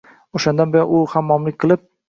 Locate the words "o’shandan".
0.39-0.73